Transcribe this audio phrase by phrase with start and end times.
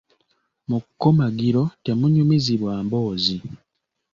[0.69, 3.37] Mu kkomagiro temunyumizibwa mboozi.